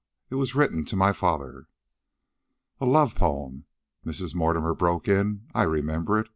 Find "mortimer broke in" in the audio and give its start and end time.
4.33-5.45